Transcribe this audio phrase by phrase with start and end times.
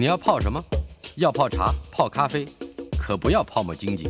[0.00, 0.64] 你要泡什么？
[1.16, 2.48] 要泡茶、泡咖啡，
[2.98, 4.08] 可不要泡沫经济；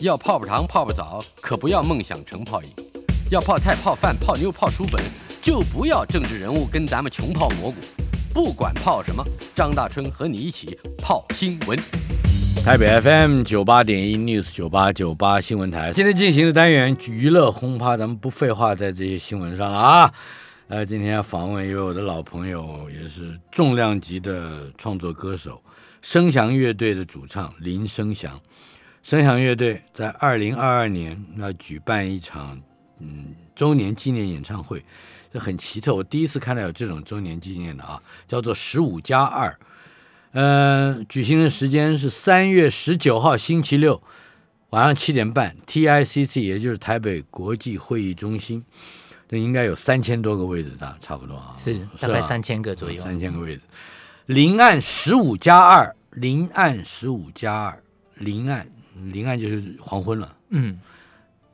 [0.00, 2.70] 要泡泡糖、泡泡澡，可不要梦想成泡影；
[3.30, 5.04] 要泡菜、泡饭、泡妞、泡书本，
[5.42, 7.76] 就不要政治人物跟咱们穷泡蘑菇。
[8.32, 9.22] 不管泡什么，
[9.54, 11.78] 张大春和你一起泡新闻。
[12.64, 20.14] 台北 FM 九八点一 News 九八九八新闻台，今天进行的单元娱乐轰趴，咱们不废话在这些新闻上了啊。
[20.72, 25.62] 呃，今天要访问一位我的老朋友，也是重量级的创作歌手，
[26.00, 28.40] 声响乐队的主唱林声祥。
[29.02, 32.58] 声响乐队在二零二二年要举办一场
[33.00, 34.82] 嗯周年纪念演唱会，
[35.30, 39.54] 这很奇特，我第一次看到有这种周年纪念的啊，叫做十五加二。
[40.30, 44.02] 呃，举行的时间是三月十九号星期六
[44.70, 48.64] 晚上七点半，TICC 也就是台北国际会议中心。
[49.32, 53.62] 这应该有三千多个位置的，差不多啊，是大概三千个左右，三千个位置。
[54.26, 57.82] 临岸十五加二，临岸十五加二，
[58.16, 60.36] 临岸临岸就是黄昏了。
[60.50, 60.78] 嗯，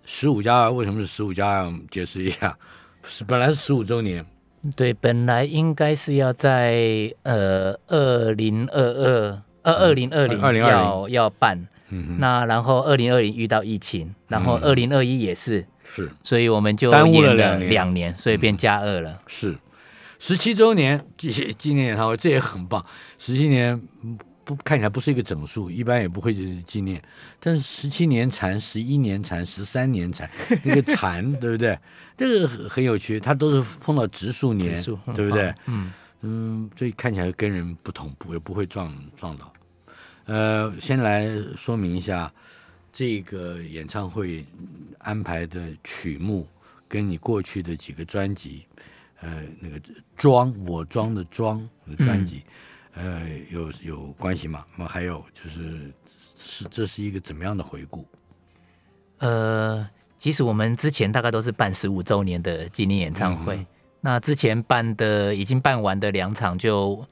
[0.05, 1.67] 十五加二为什么是十五加二？
[1.67, 2.58] 我们解释一下，
[3.05, 4.27] 是本来是十五周年，
[4.74, 15.64] 对，本来应该是要在呃二零二二二二零二零要要办，嗯，那然后二零二零遇到疫情，然后二零二一也是。
[15.91, 19.20] 是，所以我们就耽误了两年，两年，所以变加二了。
[19.27, 19.56] 是，
[20.19, 22.84] 十七周年纪纪念演唱会，这也很棒。
[23.17, 23.80] 十七年
[24.45, 27.03] 不看起来不是一个整数，一般也不会纪念。
[27.41, 30.28] 但是十七年蝉，十一年蝉，十三年蝉，
[30.62, 31.78] 那个蝉，对不对？
[32.17, 34.83] 这个很有趣，它都是碰到植树年，
[35.14, 35.55] 对不对？
[35.67, 39.52] 嗯嗯，所以看起来跟人不同，不也不会撞撞到。
[40.27, 42.30] 呃，先来说明一下。
[42.91, 44.44] 这个演唱会
[44.98, 46.47] 安排的曲目
[46.89, 48.64] 跟你过去的几个专辑，
[49.20, 49.80] 呃，那个
[50.17, 52.42] 装我装的装专辑，
[52.95, 54.64] 呃，有有关系吗？
[54.77, 58.05] 那还有就是是这是一个怎么样的回顾？
[59.18, 63.64] 呃，其实我们之前大概都是办十五周年的纪念演唱会，
[64.01, 67.07] 那之前办的已经办完的两场，就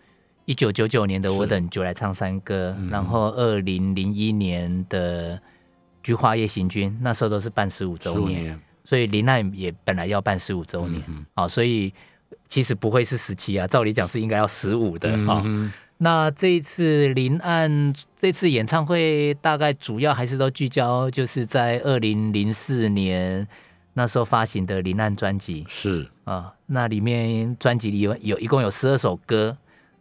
[0.47, 5.41] 一九九九年的我等就来唱山歌，然后二零零一年的。
[6.07, 11.03] 菊花夜行军那时候都是办十五周年，所以林奈也本来要办十五周年，
[11.35, 11.93] 啊，所以
[12.49, 15.45] 其实不会是十七啊，照理讲是应该要十五的哈。
[15.99, 23.45] 那这一次林岸这次演唱会大概主要还是都聚焦，就是在二零零四年
[23.95, 25.65] 那时候发行的林岸专辑。
[25.67, 26.07] 是。
[26.23, 29.59] 啊，那里面专辑里有有一共有十二首歌。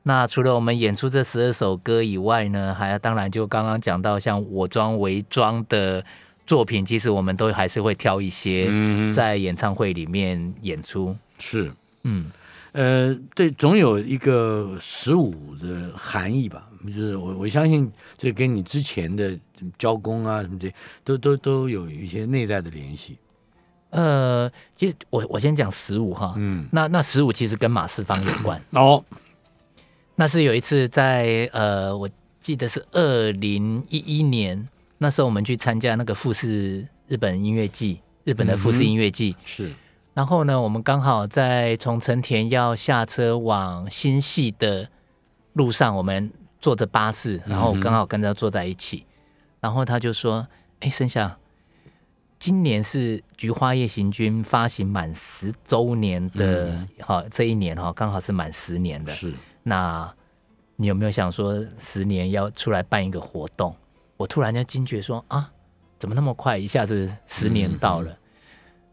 [0.08, 6.06] 那除了我们演出这十二首歌以外呢，还当然就刚刚讲到像我装伪装的
[6.46, 8.70] 作品，其实我们都还是会挑一些
[9.12, 11.18] 在演唱会里面演出。
[11.40, 11.72] 是，
[12.04, 12.30] 嗯，
[12.74, 16.70] 呃，对，总有一个十五的含义吧？
[16.86, 19.36] 就是我我相信，这跟你之前的
[19.76, 20.72] 交工啊什么这
[21.04, 23.18] 都都都有一些内在的联系。
[23.90, 29.04] 呃，其实我我先讲十五哈，嗯，那那十五其实跟马世芳有关哦。
[30.16, 32.10] 那是有一次在呃，我
[32.40, 34.68] 记得是二零一一年，
[34.98, 39.74] 那时候我们去参加那个富士日本音乐季，日本的富士音乐季是。
[40.14, 44.90] 然后呢，我们刚好在从成田要下车往新系的
[45.52, 46.32] 路上，我们
[46.62, 49.06] 坐着巴士，然后刚好跟他坐在一起，
[49.60, 50.48] 然后他就说
[50.80, 51.38] ：“哎，盛夏，
[52.40, 59.34] 今年是菊花夜行军发行满十周年的，好，这一年哈刚好是满十年的。”是。
[59.68, 60.14] 那
[60.76, 63.76] 你有没有想说十年要出来办一个活动？
[64.16, 65.52] 我突然间惊觉说啊，
[65.98, 68.16] 怎么那么快，一下子十年到了？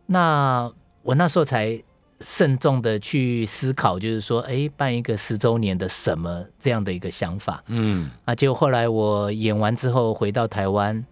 [0.06, 0.72] 那
[1.03, 1.82] 我那时候才
[2.21, 7.62] 慎重的去思考，就是说，哎，办一个十周年的什么这样的一个想法？
[7.66, 11.05] 嗯，啊，结果后来我演完之后回到台湾，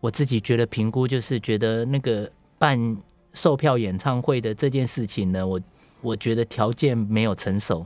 [0.00, 2.96] 我自己觉得评估就是觉得那个办
[3.32, 5.60] 售票演唱会的这件事情呢，我
[6.00, 7.84] 我觉得条件没有成熟。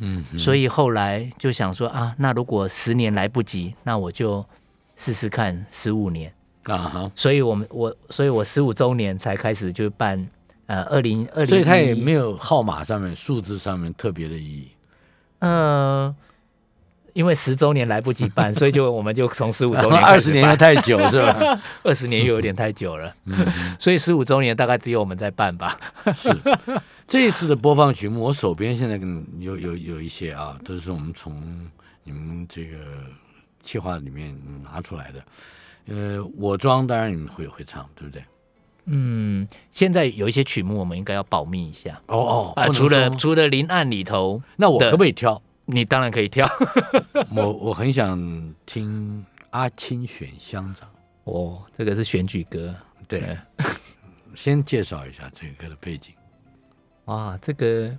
[0.00, 4.44] 嗯，所以后来就想说啊，那如果十年来不及，那我就
[4.96, 6.32] 试试看十五年
[6.64, 7.10] 啊哈。
[7.14, 10.26] 所以我们我所以我十五周年才开始就办
[10.66, 14.68] 呃二零二零，所以它也没有号码上面数字上面特别的意义。
[15.40, 16.14] 嗯，
[17.12, 21.60] 因为十周年来不及办， 所以就我们就从十五周年二十年又太久是吧？
[21.82, 23.14] 二十年又有点太久了，
[23.78, 25.78] 所以十五周年大概只有我们在办吧。
[26.14, 26.34] 是。
[27.10, 31.68] 这一次的播放曲目，我手边现在跟有有有一些啊，都是我们从
[32.04, 32.76] 你们这个
[33.60, 35.24] 计划里面拿出来的。
[35.86, 38.22] 呃，我装当然你们会会唱，对不对？
[38.84, 42.00] 嗯，现在有一些曲目我们应该要保密一下。
[42.06, 45.42] 哦哦，啊，除了除了林暗里头，那我可不可以挑？
[45.64, 46.48] 你当然可以挑
[47.34, 50.88] 我我很想听阿青选乡长。
[51.24, 52.72] 哦，这个是选举歌。
[53.08, 53.36] 对，
[54.36, 56.14] 先介绍一下这个歌的背景。
[57.10, 57.90] 哇，这个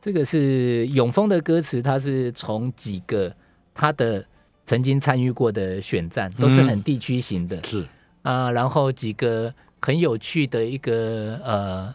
[0.00, 3.30] 这个是永丰的歌词，它是从几个
[3.74, 4.24] 他的
[4.64, 7.86] 曾经参与过的选战，都是很地区型的，是。
[8.22, 11.94] 啊，然后几个很有趣的一个呃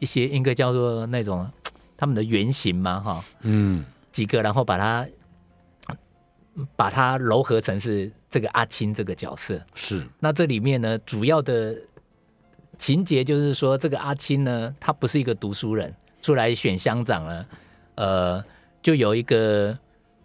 [0.00, 1.48] 一些应该叫做那种
[1.96, 5.06] 他们的原型嘛，哈，嗯，几个，然后把它
[6.74, 9.62] 把它糅合成是这个阿青这个角色。
[9.76, 10.04] 是。
[10.18, 11.74] 那这里面呢，主要的
[12.76, 17.46] 情节就是说，这个阿青呢，他不是一个读书人，出来选乡长了，
[17.94, 18.44] 呃，
[18.82, 19.78] 就有一个，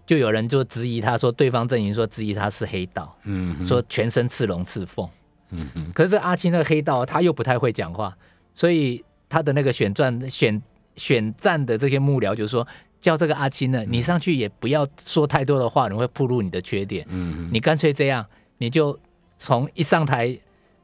[0.06, 5.10] 就有人就质疑他说，对方阵营说质疑他是黑道，嗯哼说全身刺龙刺凤。
[5.52, 8.18] 嗯哼可是阿青那个黑道他又不太会讲话，
[8.54, 10.62] 所以他的那个选战选
[10.96, 12.68] 选战的这些幕僚就说，
[13.00, 17.06] 叫这个阿青呢，你上去也不要说太多的话，你会暴露你的缺点。
[17.10, 18.26] 嗯哼你干脆这样，
[18.58, 19.00] 你就
[19.38, 20.38] 从一上台，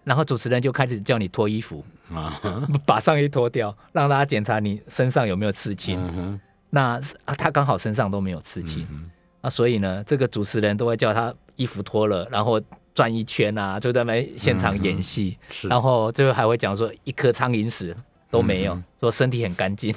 [0.03, 2.42] 然后主持人就开始叫你脱衣服，啊，
[2.86, 6.39] 把上衣脱掉，让大家检查你身上有没有刺青。
[6.71, 9.12] 那啊，他刚好身上都没有刺青，嗯
[9.42, 12.59] 啊，所以呢，这个主持人都会叫他衣服脱了，然后
[12.95, 15.68] 转一圈啊，就在那现场演戏，是。
[15.68, 17.95] 然后最后还会讲说一颗苍蝇屎
[18.30, 19.94] 都没有，嗯说身体很干净。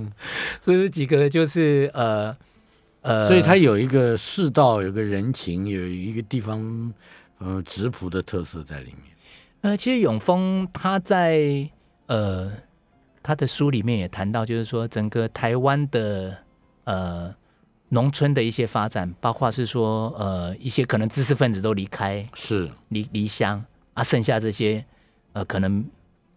[0.62, 2.36] 所以这几个就是呃
[3.02, 6.92] 呃，所以他有一个世道，有个人情，有一个地方
[7.38, 9.11] 呃质朴的特色在里面。
[9.62, 11.68] 呃，其实永丰他在
[12.06, 12.52] 呃
[13.22, 16.36] 他的书里面也谈到，就是说整个台湾的
[16.84, 17.34] 呃
[17.88, 23.64] 农村的一些发展，包括是说呃一些可能知识分子都离开是离离乡
[23.94, 24.84] 啊，剩下这些
[25.32, 25.84] 呃可能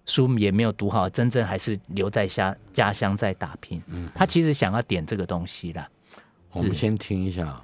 [0.06, 3.82] 书也没有读好，真正还是留在家家乡在打拼。
[3.88, 5.90] 嗯他其实想要点这个东西啦。
[6.52, 7.60] 我们先听一下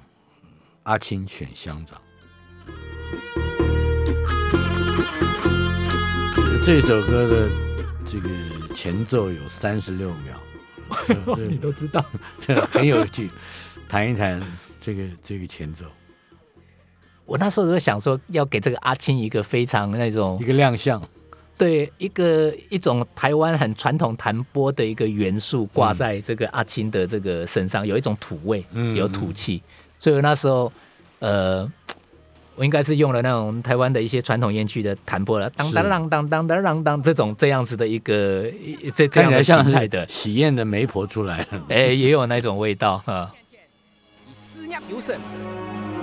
[0.82, 2.02] 阿青选乡长。
[6.64, 7.50] 这这首歌的
[8.06, 8.28] 这个
[8.72, 10.38] 前奏有三十六秒，
[11.26, 12.04] 呃这都知道，
[12.40, 13.28] 这 很有趣。
[13.88, 14.40] 谈一谈
[14.80, 15.84] 这个这个前奏，
[17.26, 21.02] 我那时候就想说，要给这个阿青一个非常那种一个亮相，
[21.58, 29.60] 对一个一种台湾很传统弹拨的一个元素挂在这个阿青的这个身上，有一种土味，嗯有土气，
[29.98, 30.72] 所以我那时候
[31.18, 31.70] 呃，
[32.54, 38.44] 我应该是用了那种台湾的一些传统烟区的弹拨了，当当当当当当当当这种这样子的一个
[38.94, 41.62] 这这样的形态的，喜宴的媒婆出来了。
[41.70, 43.32] 哎，也有那种味道哈。
[44.26, 45.16] 以事业有成，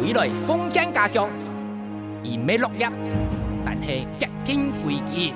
[0.02, 1.30] 未来封疆家乡，
[2.24, 2.90] 而未落叶，
[3.64, 5.34] 但係極天歸結。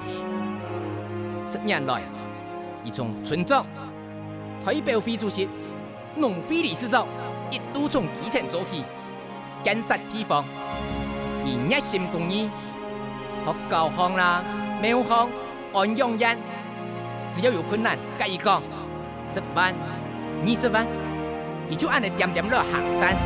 [1.52, 2.02] 十年来，
[2.84, 3.64] 已从村長、
[4.66, 5.48] 代表會主席、
[6.18, 7.08] 农会理事长，
[7.52, 8.84] 一路从基层做起，
[9.64, 10.44] 建设地方，
[11.46, 12.50] 以热心公益，
[13.46, 14.44] 學教行啦、
[14.82, 15.30] 廟行、
[15.74, 16.38] 安养人，
[17.36, 18.62] 只要有困难，甲伊讲，
[19.34, 19.74] 十万、
[20.46, 20.86] 二十万，
[21.70, 23.18] 伊就按你点点落行山。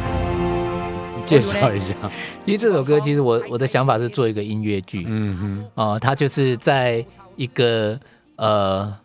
[1.26, 1.96] 介绍一下，
[2.44, 7.06] 其实这首歌， 其实我我的想法是做一个音乐剧，嗯哼，哦，它就是在
[7.36, 8.00] 一个
[8.38, 8.98] 呃，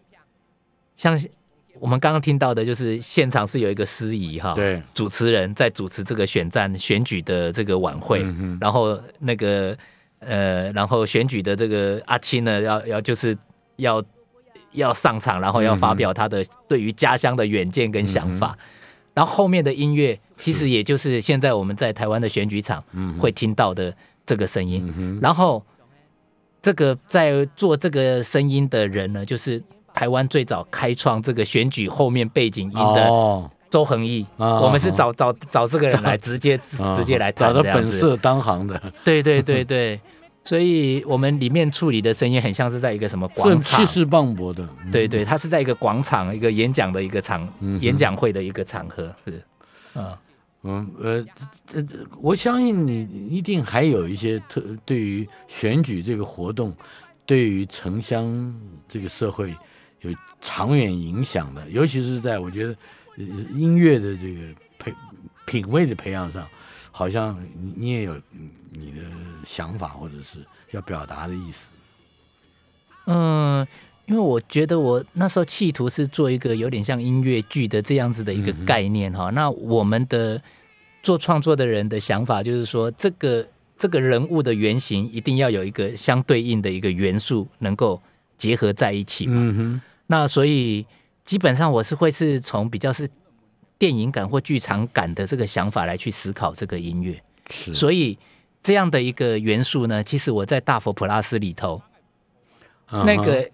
[0.94, 1.18] 像
[1.82, 9.76] 我们刚刚听到的，就是现场是有一个司仪哈，对，主持人在主持这个选战选举的这个晚会，嗯然后那个
[10.20, 13.36] 呃，然后选举的这个阿青呢，要要就是
[13.78, 14.00] 要
[14.70, 18.56] 要上场，然后要发表他的对于家乡的远见跟想法。
[19.12, 22.84] 然后后面的音乐，其实也就是现在我们在台湾的选举场
[23.18, 23.92] 会听到的
[24.24, 24.88] 这个声音。
[24.96, 25.66] 嗯，然后
[26.62, 29.60] 这个在做这个声音的人呢，就是
[29.94, 34.26] 台湾最早开创这个选举后面背景音的哦，周恒毅。
[34.36, 37.90] 啊我们是找找找这个人来直接啊直接来找到谈这样子。
[37.90, 40.00] 本色当行的，对对对对，
[40.44, 43.84] 所以我们里面处理的声音很像是在一个什么广场。
[43.84, 49.42] 气势磅礴的，嗯对对，他是在一个广场，一个演讲的一个场，嗯演讲会的一个场合，是，
[49.94, 50.18] 啊、
[50.62, 51.24] 嗯呃，
[51.66, 56.72] 这这，我相信你一定还有一些特对于选举这个活动，
[57.24, 58.54] 对于城乡
[58.88, 59.54] 这个社会
[60.02, 62.76] 有长远影响的，尤其是在我觉得
[63.16, 64.40] 呃音乐的这个
[64.78, 64.92] 培
[65.46, 66.46] 品味的培养上，
[66.90, 68.98] 好像你你也有嗯你的
[69.44, 70.38] 想法或者是
[70.70, 71.66] 要表达的意思。
[73.06, 73.66] 嗯，
[74.06, 80.40] 因为我觉得我那时候企图是做一个有点像音乐剧的这样子的一个概念哈、那我们的
[81.02, 83.44] 做创作的人的想法就是说，这个
[83.76, 88.00] 这个人物的原型一定要有一个相对应的一个元素能够
[88.38, 89.34] 结合在一起嘛。
[89.36, 89.80] 嗯哼，
[90.12, 90.86] 那所以
[91.24, 93.08] 基本上我是会是从比较是
[93.78, 97.18] 电影感或剧场感的这个想法来去思考这个音乐。
[97.48, 98.18] 是，所以
[98.62, 101.80] 这样的一个元素呢，其实我在大佛普拉斯里头，
[102.90, 103.50] 那个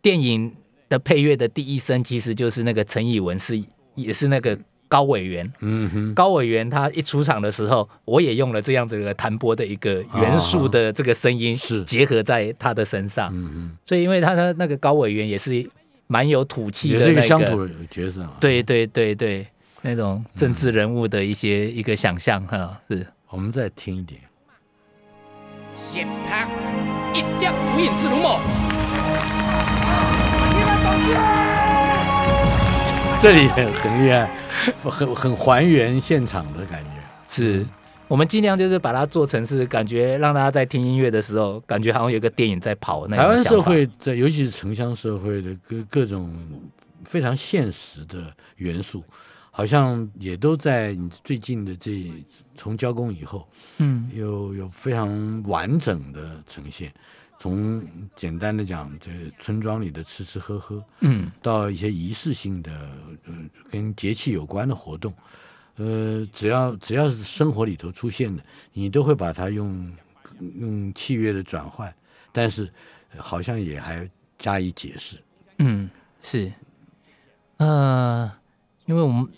[0.00, 0.56] 电影
[0.88, 3.62] 的配乐的第一声，其实就是那个陈以文是
[3.94, 5.50] 也是那个高委员。
[5.60, 13.30] 嗯哼，高委员他一出场的时候，我也用了这样子的弹拨的一个元素的这个声音，是结合在他的身上。
[13.32, 15.68] 嗯哼所以，因为他的那个高委员也是
[16.06, 18.32] 蛮有土，气的、那也是一个乡土角色啊。
[18.40, 19.46] 对对对对，
[19.82, 24.20] 那种政治人物的一些、一个想象哈，是我们再听一点。
[25.74, 26.48] 先拍
[27.12, 28.40] 一粒无影四如梦，
[33.26, 34.30] 这里很厉害，
[34.84, 36.90] 很很还原现场的感觉。
[37.28, 37.66] 是。
[38.06, 46.32] 我们尽量就是把它做成是感觉让大家在听音乐的时候，感觉好像有个电影在跑那种台湾社会在，尤其是城乡社会的各各种
[47.04, 49.02] 非常现实的元素，
[49.50, 52.08] 好像也都在你最近的这
[52.54, 56.92] 从交工以后，嗯有有非常完整的呈现。
[57.38, 61.30] 从简单的讲，这村庄里的吃吃喝喝，嗯。
[61.42, 62.72] 到一些仪式性的，
[63.26, 63.34] 呃，
[63.70, 65.12] 跟节气有关的活动，
[65.76, 69.92] 呃，只要只要是生活里头出现的，你都会把它用
[70.58, 71.94] 用器乐的转换，
[72.32, 72.70] 但是
[73.14, 75.18] 呃好像也还加以解释。
[75.58, 75.88] 嗯，
[76.22, 76.50] 是，
[77.58, 78.32] 呃，
[78.86, 79.28] 因为我们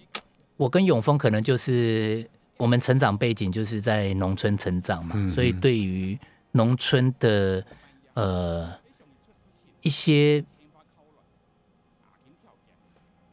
[0.57, 5.29] 我跟永峰可能就是我们成长背景就是在农村成长嘛，嗯。
[5.29, 6.19] 所以对于
[6.53, 7.65] 农村的
[8.19, 8.69] 呃
[9.81, 10.45] 一些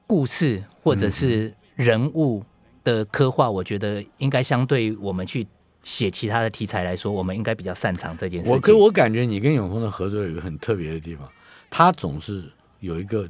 [0.06, 2.44] 故事或者是人物
[2.84, 5.48] 的刻画，我觉得应该相对我们去
[5.82, 8.54] 写其他的题材来说，我们应该比较擅长这件事情。
[8.54, 11.28] 我可我感觉你跟永峰的合作有一个很特别的地方，
[11.72, 12.44] 他总是
[12.80, 13.28] 有一个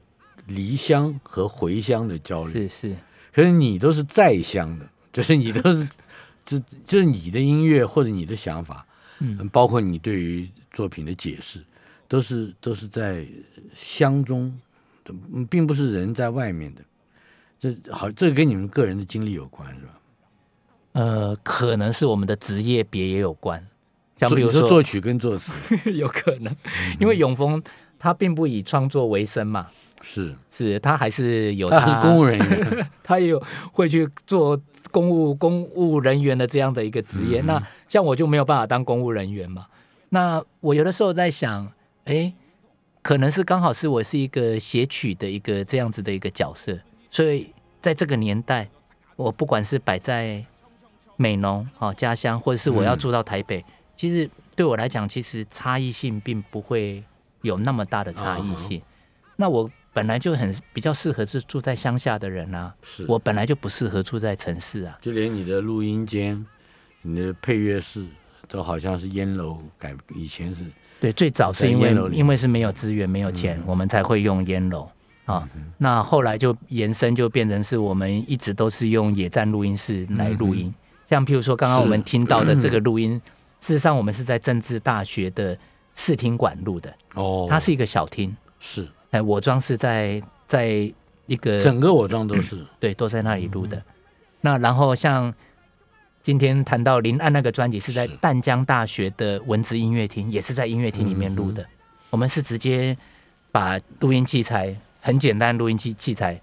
[0.47, 2.95] 离乡和回乡的焦虑，是是，
[3.33, 5.87] 可是你都是在乡的，就是你都是，
[6.43, 8.84] 这就是你的音乐或者你的想法，
[9.19, 11.63] 嗯，包括你对于作品的解释，
[12.07, 13.25] 都是都是在
[13.73, 14.57] 箱中，
[15.33, 16.81] 嗯并不是人在外面的。
[17.57, 19.91] 这好，这个跟你们个人的经历有关，是吧？
[20.91, 23.65] 呃，可能是我们的职业别也有关，
[24.17, 26.55] 像比如说作曲跟作词 有可能，
[26.99, 27.61] 因为永丰
[27.97, 29.69] 他并不以创作为生嘛，
[30.07, 33.43] 是，是他还是有他是公务人员， 他也有
[33.73, 37.41] 会去做公务公务人员的这样的一个职业。
[37.41, 39.65] 嗯那像我就没有办法当公务人员嘛。
[40.09, 41.71] 那我有的时候在想，
[42.05, 42.31] 哎，
[43.01, 46.77] 可能是刚好是我是一个写曲的一个这样子的一个角色，
[47.09, 48.69] 所以在这个年代，
[49.15, 50.45] 我不管是摆在
[51.17, 53.63] 美浓啊、家乡，或者是我要嗯住到台北，
[53.97, 57.03] 其实对我来讲，其实差异性并不会
[57.41, 58.81] 有那么大的差异性。
[59.35, 64.97] 那我本来就很比较适合是住在乡下的人啊，是我本来就不适合住在城市啊。
[64.99, 66.45] 就连你的录音间、
[67.01, 68.05] 你的配乐室
[68.49, 70.65] 都好像是烟楼改，以前是
[70.99, 74.89] 对，最早是因为因为是没有资源、没有钱，我们才会用烟楼
[75.23, 75.47] 啊。
[75.77, 80.75] 那后来就延伸，就变成是我们一直都是用野战录音室来录音。
[81.05, 83.13] 像譬如说刚刚我们听到的这个录音，
[83.61, 85.57] 事实上我们是在政治大学的
[85.95, 88.35] 视听馆录的，哦，它是一个小厅。
[88.59, 90.91] 是哎，我装是在在
[91.25, 93.81] 一个整个我庄都是，对，都在那里录的。
[94.41, 95.33] 那然后像
[96.21, 101.65] 今天谈到林安那个专辑是在淡江大学的文字音乐厅，也是在音乐厅里面录的。
[102.09, 102.97] 我们是直接
[103.53, 106.41] 把录音器材很简单，录音器器材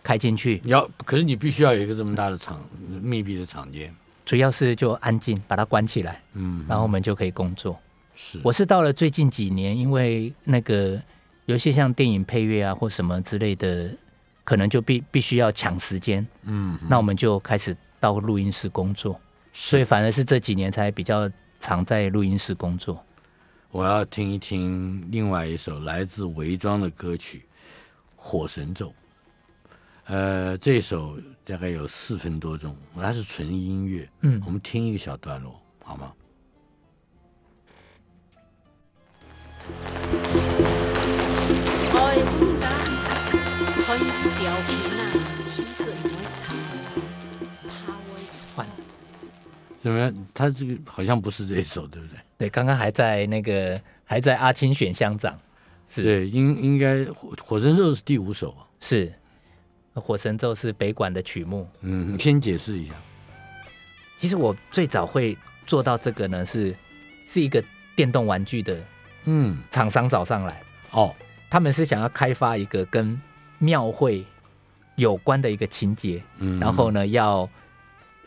[0.00, 2.64] 开进去，你要，可是你必须要有一个这么大的场，
[3.02, 3.92] 密闭的场间，
[4.24, 7.76] 主要是就安静，把它关起来，嗯，然后我们就可以工作。
[8.14, 8.38] 是。
[8.44, 11.00] 我是到了最近几年，因为那个
[11.46, 13.96] 有一些像电影配乐啊或什么之类的，
[14.44, 19.20] 可能就必必须要抢时间，嗯，那我们就开始到录音室工作，
[19.52, 23.04] 所以反而是这几年才比较常在录音室工作。
[23.70, 27.38] 我要听一听另外一首来自韦庄的歌曲
[28.14, 28.88] 《火神咒》。
[30.04, 34.08] 呃，这首大概有四分多钟，它是纯音乐。
[34.20, 36.12] 嗯我们听一个小段落好吗？
[45.82, 46.54] 其实唔会吵，
[47.66, 48.22] 怕会
[48.54, 48.64] 换
[49.82, 50.14] 怎么样？
[50.32, 52.18] 他这个好像不是这一首，对不对？
[52.38, 55.36] 对，刚刚还在那个还在阿青选乡长，
[55.88, 58.62] 是对，应应该火火神咒是第五首啊。
[58.78, 59.12] 是
[59.94, 61.68] 火神咒是北管的曲目。
[61.80, 62.94] 嗯，你先解释一下。
[64.16, 65.36] 其实我最早会
[65.66, 66.76] 做到这个呢，是
[67.26, 67.62] 是一个
[67.96, 68.78] 电动玩具的
[69.24, 70.62] 嗯，厂商找上来，
[70.92, 71.12] 哦，
[71.50, 73.20] 他们是想要开发一个跟
[73.58, 74.24] 庙会
[74.96, 76.58] 有关的一个情节，嗯。
[76.60, 77.48] 然后呢要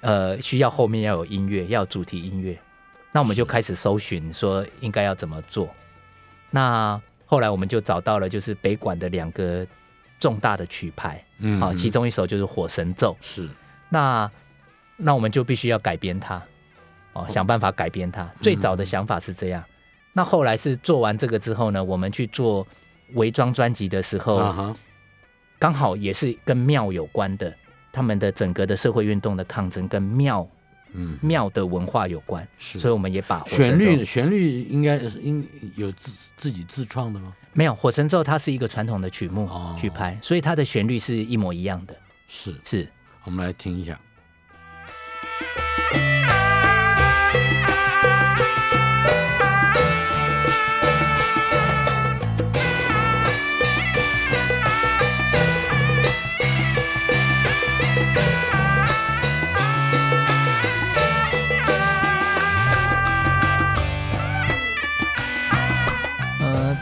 [0.01, 2.57] 呃需要后面要有音乐，要有主题音乐，
[3.11, 5.69] 那我们就开始搜寻说应该要怎么做。
[6.51, 9.65] 那后来我们就找到了就是北管的两个
[10.19, 13.49] 重大的曲牌，嗯啊，其中一首就是《火神咒》，是。
[13.89, 14.29] 那
[14.95, 16.41] 那我们就必须要改编它，
[17.13, 18.29] 哦，想办法改编它。
[18.41, 19.63] 最早的想法是这样，
[20.13, 22.65] 那后来是做完这个之后呢，我们去做
[23.13, 24.73] 伪装专辑的时候，
[25.57, 27.55] 刚好也是跟庙有关的，
[27.91, 30.47] 他们的整个的社会运动的抗争跟庙
[30.93, 35.45] 嗯，庙的文化有关，是所以我们也把旋律旋律应该应
[35.75, 37.33] 有自自己自创的吗？
[37.53, 41.95] 没有火神咒，它是一个传统的曲目、哦曲牌，所以它的旋律是一模一样的，
[42.27, 42.87] 是，是。
[43.23, 43.99] 我们来听一下。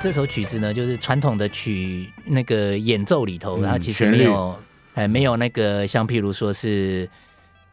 [0.03, 4.53] 这首曲子呢，就是传统的曲那个演奏里头，嗯它其实没有，
[4.95, 7.09] 哎，没有那个像譬如说是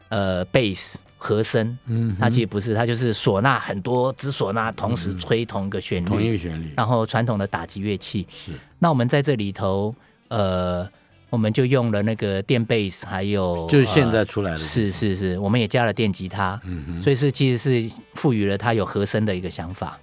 [0.07, 6.71] 呃贝斯和声，嗯它其实不是，它就是唢呐很多支唢呐同时吹同一个旋律同一律，个旋律。
[6.77, 8.25] 然后传统的打击乐器。
[8.29, 8.53] 是。
[8.79, 9.93] 那我们在这里头，
[10.29, 10.89] 呃，
[11.29, 19.99] 我们就用了那个电贝斯，还有就是现在呃出来的，是是是，我们也加了电吉他，嗯哼，所以是其实是赋予了它有和声的一个想法。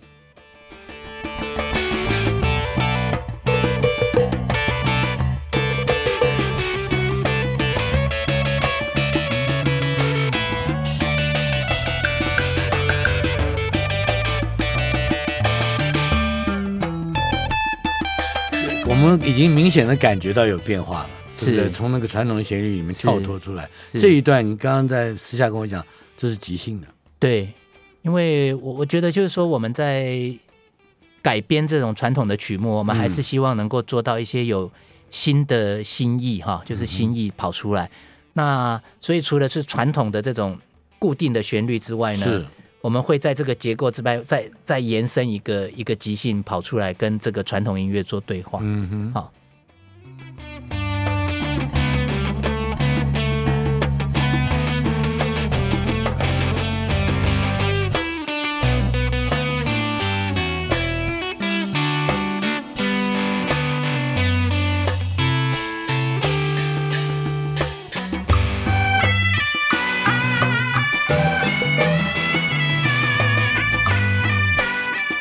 [19.08, 21.64] 们已经明显的感觉到有变化了，对不对？
[21.64, 23.68] 是从那个传统的旋律里面跳脱出来。
[23.92, 25.84] 这一段你刚刚在私下跟我讲，
[26.16, 26.86] 这是即兴的，
[27.18, 27.52] 对，
[28.02, 30.32] 因为我我觉得就是说我们在
[31.22, 34.70] 改编这种传统的曲目，我们还是希望能够做到一些有
[35.10, 37.90] 新的新意哈，就是新意跑出来。
[38.34, 40.58] 那所以除了是传统的这种
[40.98, 42.46] 固定的旋律之外呢，是
[42.80, 48.60] 我们会在这个结构之外再再延伸一个一个即兴跑出来，跟这个传统音乐做对话。
[48.62, 49.32] 嗯哼，好。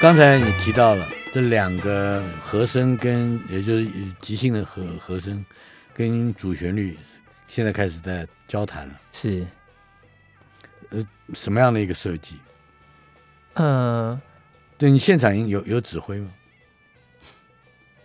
[0.08, 5.46] 刚才你提到了这两个和声跟，也就是呃即兴的和和声
[5.93, 6.98] 跟主旋律，
[7.46, 8.93] 现在开始在交谈了。
[9.12, 9.46] 是，
[10.91, 12.38] 呃什么样的一个设计？
[13.56, 14.17] 呃，
[14.78, 16.30] 对你现场有有指挥吗？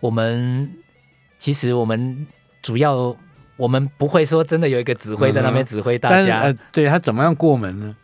[0.01, 0.73] 我们
[1.39, 2.27] 其实我们
[2.61, 3.15] 主要
[3.55, 7.95] 我们不会说真的有一个指挥在那边指挥大家，对他怎么样过门呢？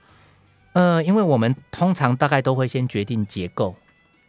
[0.71, 3.75] 呃，因为我们通常大概都会先决定结构，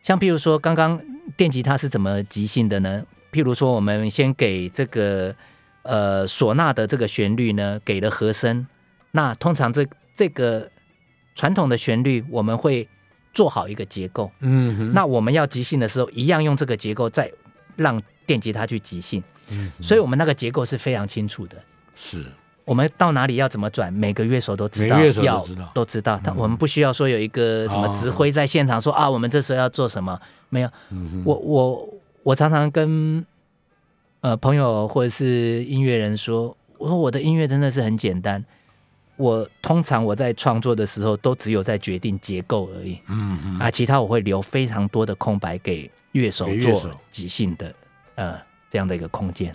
[0.02, 1.00] 像譬如说刚刚
[1.36, 3.04] 电吉他是怎么即兴的呢？
[3.32, 5.34] 譬如说我们先给这个
[5.82, 8.66] 呃唢呐的这个旋律呢给了和声，
[9.12, 9.86] 那通常这
[10.16, 10.68] 这个
[11.34, 12.88] 传统的旋律我们会
[13.32, 17.30] 做好一个结构，嗯哼，那我们要即兴的时候一样用这个结构再
[17.76, 21.56] 让电吉他去即兴，嗯所以我们那个结构是非常清楚的。
[21.94, 22.24] 是
[22.70, 26.20] 我们到哪里要怎么转，每个乐手都知道，每个乐手都要知道都知道。
[26.22, 30.16] 他、我们不需要说有一个什么哦指挥在现场说、啊，我们这时候要做什么？
[30.50, 31.88] 没有，嗯我我
[32.22, 33.26] 我常常跟
[34.20, 38.44] 呃朋友或者是音乐人说，我说我的音乐真的是很简单。
[39.16, 47.74] 我通常我在创作的时候，都只有在决定结构而已嗯嗯，啊，其他我会留非常多的空白给乐手做即兴的
[48.14, 48.38] 呃
[48.70, 49.52] 这样的一个空间。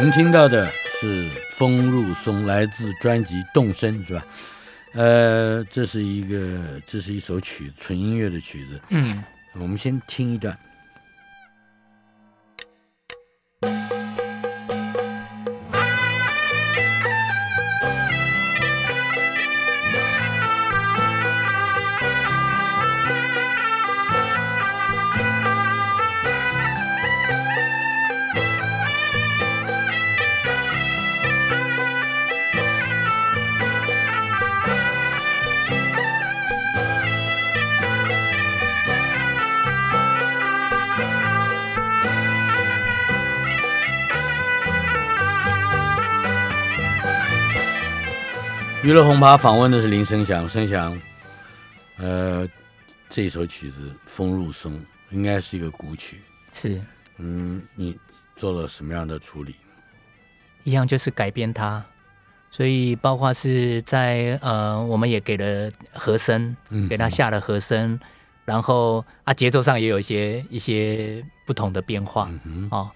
[0.00, 4.24] 您听到的是《风入松》，来自专辑《动身》，是吧？
[4.92, 8.80] 呃，这是一个，这是一首曲子，纯音乐的曲子。
[8.90, 10.56] 嗯，我们先听一段。
[48.88, 50.98] 娱乐红趴访问的是林声祥，声祥，
[51.98, 52.48] 呃，
[53.06, 54.72] 这首曲子《风入松》
[55.10, 56.22] 应该是一个古曲，
[56.54, 56.80] 是
[57.18, 57.94] 嗯，你
[58.34, 59.54] 做了什么样的处理？
[60.64, 61.84] 一样就是改编它，
[62.50, 68.00] 所以包括是在呃，我们也给了和声，嗯给他下了和声，
[68.46, 72.30] 然后啊节奏上也有一些一些不同的变化。
[72.44, 72.90] 嗯哦，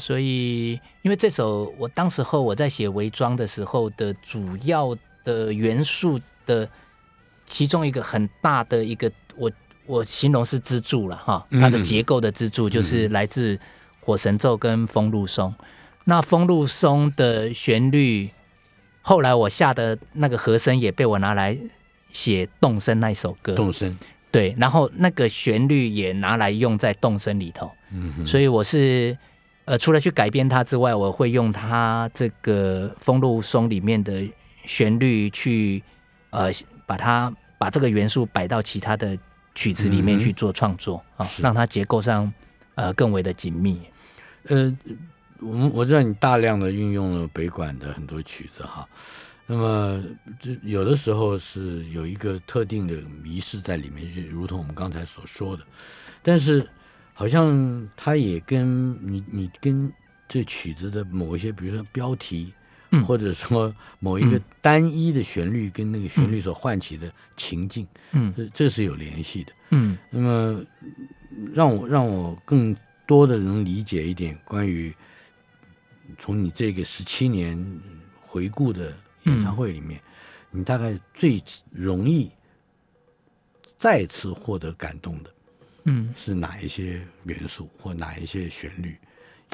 [0.00, 0.72] 所以
[1.02, 4.98] 因为这首我当时候我在写伪装的时候的主要
[5.28, 6.66] 的元素的
[7.44, 9.50] 其中一个很大的一个，我
[9.84, 11.60] 我形容是支柱了哈，嗯。
[11.60, 13.58] 它的结构的支柱就是来自
[14.00, 15.54] 火神咒跟风露松。
[16.04, 18.30] 那风露松的旋律，
[19.02, 21.54] 后来我下的那个和声也被我拿来
[22.10, 23.94] 写动声那一首歌，动声，
[24.30, 27.70] 对，然后那个旋律也拿来用在动声里头。
[27.92, 29.16] 嗯哼，所以我是
[29.66, 34.22] 呃，除了去改编它之外，我会用它这个《风露松》里面的
[34.68, 35.82] 旋律去
[36.28, 36.50] 呃，
[36.86, 39.18] 把它把这个元素摆到其他的
[39.54, 42.30] 曲子里面去做创作啊、是让它结构上
[42.74, 43.80] 呃更为的紧密。
[44.44, 44.76] 呃，
[45.40, 48.86] 我们我知道你大量的运用了北管的很多曲子哈，
[49.46, 50.04] 那么
[50.38, 55.64] 这有的时候是有一个特定的仪式在里面，就如同我们刚才所说的，
[56.22, 56.68] 但是
[57.14, 59.90] 好像它也跟你你跟
[60.28, 62.52] 这曲子的某一些，比如说标题。
[62.90, 63.04] 嗯。
[63.04, 64.44] 或者说某一个嗯。
[64.60, 68.32] 单一的旋律跟那个旋律所唤起的情境，嗯。
[68.36, 69.52] 这这是有联系的。
[69.70, 69.96] 嗯。
[70.10, 70.64] 那么
[71.52, 72.74] 让我让我更
[73.06, 74.94] 多的能理解一点关于
[76.18, 77.56] 从你这个十七年
[78.20, 80.00] 回顾的演唱会里面，
[80.50, 82.30] 你大概最容易
[83.76, 85.30] 再次获得感动的
[85.84, 86.12] 嗯。
[86.16, 88.96] 是哪一些元素或哪一些旋律，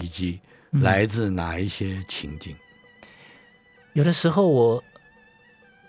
[0.00, 2.56] 以及来自哪一些情境？
[3.94, 4.84] 有的时候我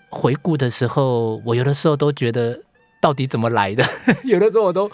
[0.08, 2.58] 回顾的时候，我有的时候都觉得
[3.00, 3.84] 到底怎么来的，
[4.24, 4.90] 有的时候我都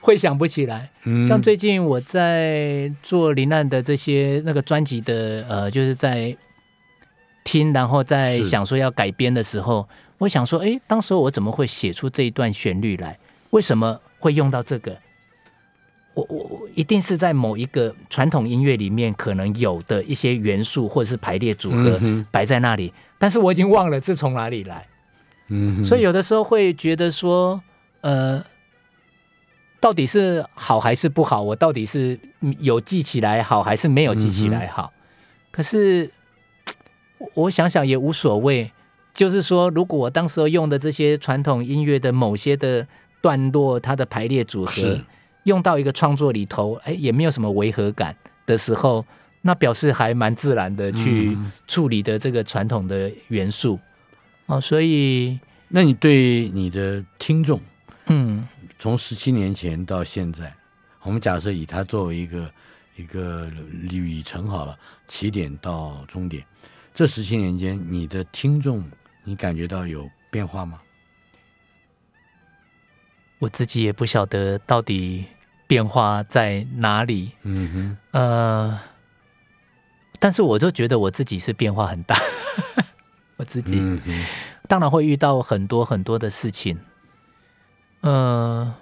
[0.00, 0.88] 会想不起来。
[1.04, 6.36] 嗯像最近我在做林案的这些那个专辑的呃，就是在
[7.42, 13.18] 听，然后在想说要改编的时候，我想说，哎，当时我怎么会写出这一段旋律来？
[13.50, 14.96] 为什么会用到这个？
[16.14, 22.00] 我我我一定是在某一个传统音乐里面可能有的一些元素或者是排列组合
[22.30, 24.86] 摆在那里，但是我已经忘了是从哪里来。
[25.48, 27.60] 嗯，所以有的时候会觉得说，
[28.00, 28.42] 呃，
[29.80, 31.42] 到底是好还是不好？
[31.42, 32.18] 我到底是
[32.60, 34.92] 有记起来好，还是没有记起来好？
[35.50, 36.10] 可是
[37.18, 38.72] 我我想想也无所谓。
[39.12, 42.84] 就是说，如果我当时候用的这些传统音乐的某些的
[43.22, 45.04] 段落，它的排列组合是
[45.44, 49.04] 用到一个创作里头，哎，也没有什么违和感的时候，
[49.42, 53.78] 那表示还蛮自然的去嗯处理的这个传统的元素。
[54.46, 57.60] 哦，所以那你对你的听众，
[58.06, 58.46] 嗯
[58.78, 60.54] 从十七年前到现在，
[61.02, 62.50] 我们假设以它作为一个
[62.96, 66.44] 一个旅程好了，起点到终点，
[66.92, 68.84] 这十七年间，你的听众，
[69.24, 70.80] 你感觉到有变化吗？
[73.38, 75.26] 我自己也不晓得到底
[75.66, 77.96] 变化在哪里，嗯哼。
[78.12, 78.80] 呃，
[80.18, 82.16] 但是我就觉得我自己是变化很大，
[83.36, 84.00] 我自，己、嗯，
[84.68, 86.78] 当然会遇到很多很多的事情，
[88.00, 88.74] 呃，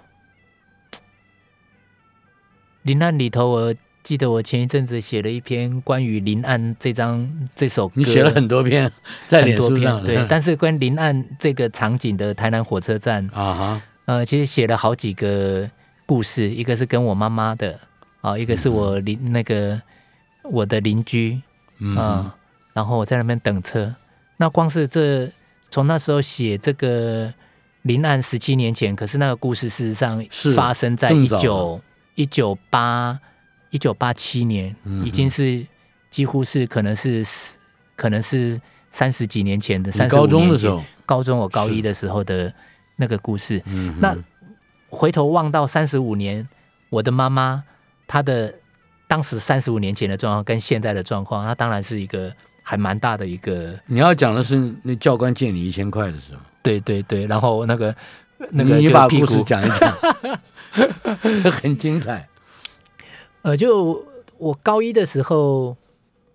[2.83, 8.91] 林案里头，我记得我前一阵子写了一篇关于林案这张这首歌，你写了很多篇
[9.27, 15.69] 在脸书上，篇对，但是关于林案这个场景的台南火车站，啊哈，呃，其实写了好几个
[16.05, 17.79] 故事，一个是跟我妈妈的，
[18.21, 19.81] 啊、一个是我邻、那个
[20.43, 21.41] 我的邻居，
[21.79, 22.31] 嗯啊、哼，
[22.73, 23.95] 然后我在那边等车。
[24.37, 25.31] 那光是这
[25.69, 27.33] 从那时候写这个
[27.83, 31.79] 临案十七年前，可是那个故事事实上是发生在一九
[32.15, 33.17] 一九八
[33.69, 35.65] 一九八七年，嗯已经是
[36.09, 37.25] 几乎是可能是
[37.95, 38.59] 可能是
[38.91, 42.53] 三十几年前的，你三高中的时候，高中我高一的时候的
[42.95, 43.61] 那个故事。
[43.65, 44.15] 嗯，那
[44.89, 46.47] 回头望到三十五年，
[46.89, 47.63] 我的妈妈
[48.07, 48.53] 她的
[49.07, 57.95] 当时三十五年前的状况跟现在的状况，她当然是一个还蛮大的一个，你要讲的是那教官借你一千块的时候，对对对，然后那个
[58.51, 59.95] 那个把故事讲一讲，
[61.51, 62.27] 很精彩。
[63.41, 64.05] 呃，就
[64.37, 65.75] 我高一的时候，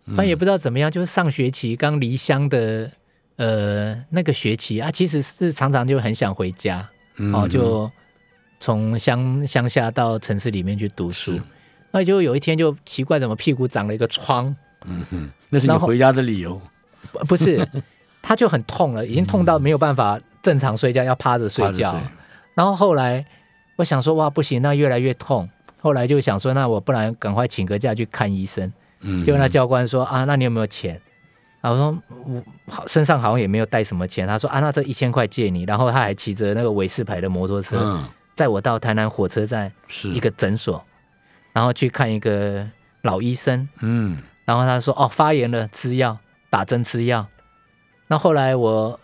[0.08, 2.90] 反正也嗯不知道怎么样，就是上学期刚离乡的
[3.38, 7.90] 呃那个学期啊，其实是常常就很想回家嗯哦，就
[8.60, 11.40] 从乡乡下到城市里面去读书。
[11.90, 14.54] 那就有一天就奇怪，怎么屁股长了一个疮？
[14.84, 16.60] 嗯哼，那是你回家的理由。
[17.12, 17.66] 不不是，
[18.20, 21.90] 他就很痛了，已经痛到没有办法正常睡觉，要趴着睡觉。
[21.92, 22.00] 睡
[22.54, 23.24] 然后后来
[23.76, 25.48] 我想说，哇，不行，那越来越痛。
[25.80, 28.70] 后来就想说，那我不然赶快请个假去看医生。
[29.00, 31.00] 嗯，结果那教官说啊，那你有没有钱？
[31.74, 34.26] 然后我说我好身上好像也没有带什么钱。
[34.26, 35.64] 他说啊，那这一千块借你。
[35.64, 40.84] 然后他还骑着那个韦氏牌的摩托车，嗯载我到台南火车站是一个诊所，
[41.52, 42.66] 然后去看一个
[43.02, 43.68] 老医生。
[43.80, 47.26] 嗯然后他说哦发炎了，吃药，打针吃药。
[48.06, 48.98] 那后来我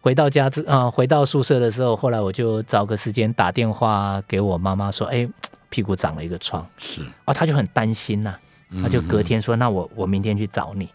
[0.00, 5.28] 回到家之啊、回到宿舍的时候，后来我就找个时间打电话给我妈妈说，哎，
[5.68, 6.66] 屁股长了一个疮。
[6.78, 8.34] 是，啊，他就很担心呐、
[8.82, 10.88] 他就隔天说，那我我明天去找你。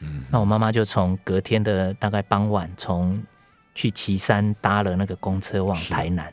[0.00, 3.22] 嗯那我妈妈就从隔天的大概傍晚，从
[3.74, 6.32] 去岐山搭了那个公车往台南。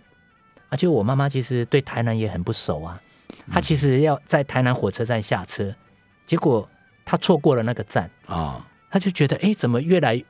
[0.69, 5.73] 而且我妈妈其实对台南也很不熟啊，嗯她其实要在台南火车站下车，
[6.25, 6.67] 结果
[7.05, 10.21] 她错过了那个站，啊，她就觉得哎，怎么越来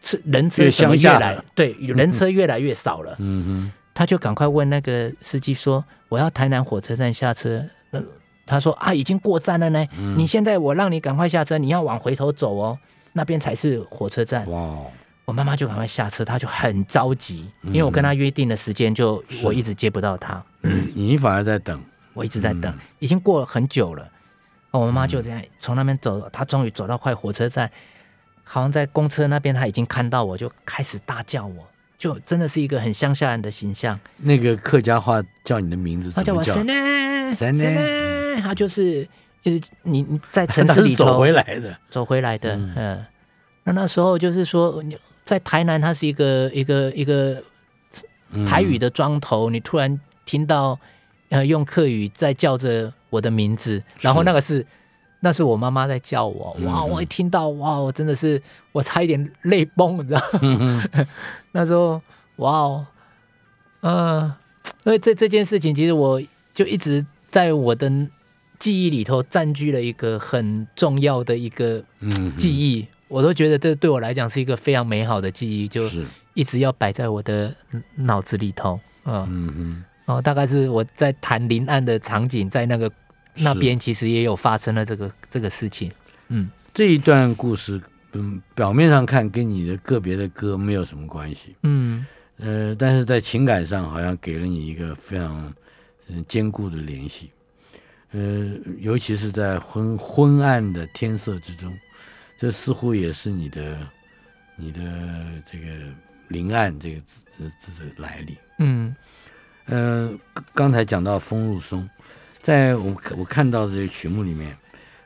[0.00, 8.02] 车人车越怎么越来对人车越来越少了，嗯他就赶快问那个司机说：“我要台南火车站下车。”呃，
[8.46, 9.86] 他说：“啊，已经过站了呢。
[9.98, 12.78] 嗯你现在我让你赶快下车，你要往回头走哦，
[13.12, 14.48] 那边才是火车站，。
[14.50, 14.86] 哇哦，
[15.24, 24.02] 我妈妈就赶快下车，她就很着急，因为我跟她约定的时间就我一直接不到她，嗯你反而在等，我一直在等嗯，已经过了很久了。
[24.72, 27.70] 哦我妈妈就这样从那边走，她终于走到快火车站，
[28.42, 33.98] 好像在公车那边，她已经看到我，就开始大叫我，就真的是一个很乡下人的形象。
[34.18, 36.42] 那个客家话叫你的名字他叫我？
[36.42, 37.64] 神呢，神呢
[38.36, 39.06] 呢，他就是
[39.42, 43.04] 就是你你在城市里头走回来的，走回来的，嗯，
[43.64, 47.42] 那那时候就是说你在台南，它是一个一个一个
[48.30, 50.78] 嗯台语的庄头，你突然听到
[51.30, 54.66] 呃用客语在叫着我的名字，然后那个是。
[55.20, 56.82] 那是我妈妈在叫我，哇！
[56.82, 57.78] 嗯我一听到，哇！
[57.78, 58.42] 我真的是，
[58.72, 60.38] 我差一点泪崩，你知道吗？
[60.42, 61.06] 嗯
[61.52, 61.98] 那时候，
[62.36, 62.86] 哇哦，
[63.80, 64.36] 呃，
[64.82, 66.20] 所以这这件事情，其实我
[66.52, 67.90] 就一直在我的
[68.58, 76.04] 记忆里头占据了一个很重要的一个嗯记忆，我都觉得这对我来讲是一个非常美好的记忆，就是。
[76.36, 77.54] 一直要摆在我的
[77.94, 78.80] 脑子里头。
[79.04, 82.90] 嗯，嗯哼，然后大概是我在谈临岸的场景，在那个
[83.36, 85.92] 那边其实也有发生了这个这个事情。
[86.26, 87.80] 嗯，这一段故事，
[88.14, 92.04] 嗯，表面上看跟你的个别的歌没有什么关系，嗯。
[92.38, 95.54] 呃，但是在情感上好像给了你一个非常
[96.08, 97.30] 嗯坚固的联系，
[98.14, 101.76] 呃，尤其是在昏昏暗的天色之中，
[102.36, 103.76] 这似乎也是你的
[104.54, 104.80] 你的
[105.44, 105.66] 这个
[106.28, 108.38] 临岸这个字字字的来历。
[108.58, 108.94] 嗯
[109.66, 111.88] 呃，刚刚才讲到风入松，
[112.40, 114.56] 在我我看到的这个曲目里面，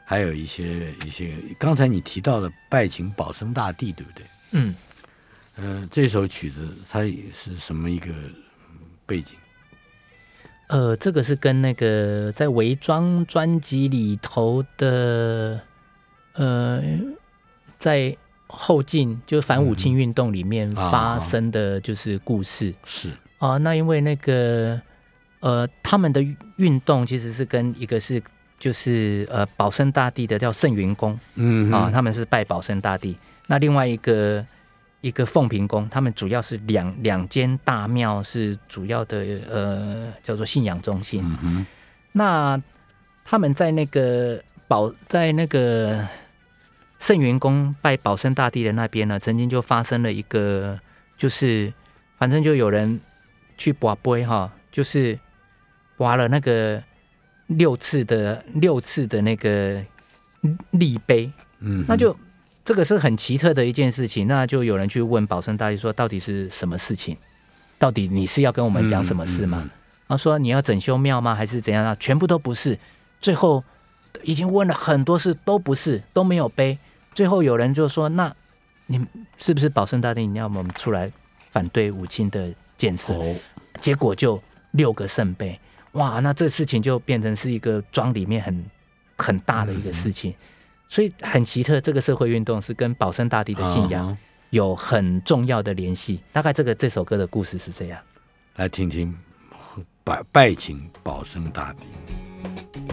[0.05, 4.27] 还有一些一些，刚才你提到的拜请保生大帝，对不对？
[4.51, 4.75] 嗯，
[5.57, 7.01] 呃，这首曲子它
[7.33, 9.35] 是什么一个嗯背景？
[10.69, 15.61] 呃，这个是跟那个在伪装专辑里头的，
[16.35, 16.83] 呃，
[17.79, 22.75] 在后进就反武清运动里面啊发生的就是故事。
[22.85, 23.11] 是。
[23.39, 24.81] 啊、那因为那个
[25.41, 26.21] 呃，他们的
[26.57, 28.21] 运动其实是跟一个是
[28.59, 33.17] 就是呃保生大帝的叫圣云宫嗯啊，他们是拜保生大帝。
[33.47, 34.45] 那另外一个
[35.01, 41.25] 一个凤平宫，他们主要是两两间大庙是主要的呃叫做信仰中心。
[42.13, 42.61] 那
[43.25, 46.07] 他们在那个保在那个
[46.99, 50.81] 圣元宫拜保生大帝的那边呢，曾经就发生了一个，
[51.17, 51.73] 就是
[52.19, 52.99] 反正就有人
[53.57, 55.17] 去拔杯哈，就是
[55.99, 56.83] 挖了那个
[57.47, 59.85] 六次的六次的那个
[60.71, 61.31] 立碑，
[61.61, 62.17] 嗯，那就
[62.69, 67.17] 这个是很奇特的一件事情，那就有人去问保生大帝说，到底是什么事情？
[67.79, 69.63] 到底你是要跟我们讲什么事吗？
[69.65, 69.71] 嗯嗯
[70.09, 71.35] 然后说你要整修庙吗？
[71.35, 71.97] 还是怎样啊？
[71.99, 72.79] 全部都不是。
[73.23, 73.65] 最后
[74.23, 76.77] 已经问了很多次都不是，都没有背。
[77.15, 78.31] 最后有人就说：“那
[78.85, 79.03] 你
[79.39, 80.27] 是不是保生大帝？
[80.27, 81.11] 你要我们出来
[81.51, 83.35] 反对武清的建设？”哦，
[83.81, 84.39] 结果就
[84.73, 85.59] 六个圣杯，
[85.93, 86.21] 哇！
[86.21, 88.63] 那这事情就变成是一个庄里面很
[89.17, 90.35] 很大的一个事情，
[90.89, 91.81] 所以很奇特。
[91.81, 94.19] 这个社会运动是跟保生大帝的信仰嗯
[94.51, 96.21] 有很重要的联系。
[96.33, 98.01] 大概这个这首歌的故事是这样。
[98.57, 99.15] 来听听
[100.03, 102.88] 拜拜请保生大帝。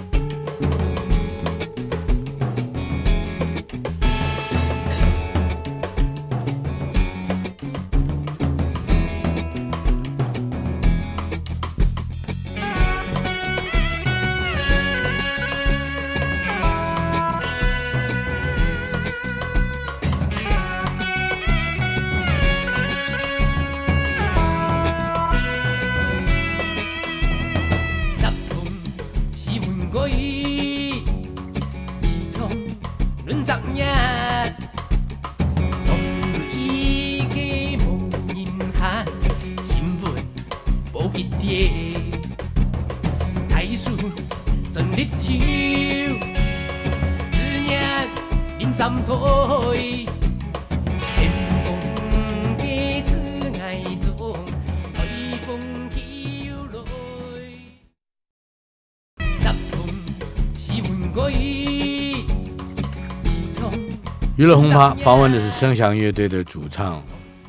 [64.45, 67.03] 娱乐轰趴访问的是声响乐队的主唱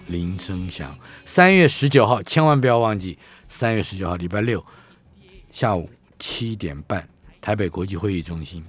[0.06, 0.96] 林声祥。
[1.26, 3.18] 三月十九号，千万不要忘记，
[3.50, 4.64] 三月十九号礼拜六
[5.50, 7.06] 下午七点半，
[7.38, 8.64] 台北国际会议中心。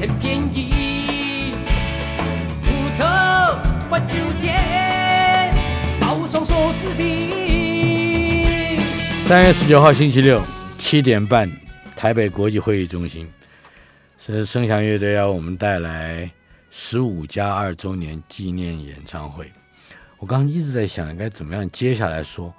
[0.00, 1.52] 天便宜。
[2.64, 3.04] 木头
[3.90, 5.54] 不酒店，
[6.00, 8.78] 包双锁是非。
[9.26, 10.42] 三月十九号星期六
[10.78, 11.52] 七点半，
[11.94, 13.30] 台北国际会议中心，
[14.16, 16.30] 是声响乐队要我们带来
[16.70, 19.52] 十五加二周年纪念演唱会。
[20.16, 22.54] 我刚刚一直在想，该怎么样接下来说。